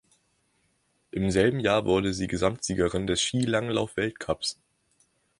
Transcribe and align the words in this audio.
Im 1.11 1.29
selben 1.29 1.59
Jahr 1.59 1.85
wurde 1.85 2.15
sie 2.15 2.25
Gesamtsiegerin 2.25 3.05
des 3.05 3.21
Skilanglauf-Weltcups. 3.21 4.59